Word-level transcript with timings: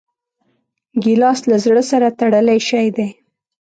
ګیلاس 1.03 1.39
له 1.49 1.57
زړه 1.65 1.83
سره 1.91 2.07
تړلی 2.19 2.59
شی 2.69 2.87
دی. 2.95 3.09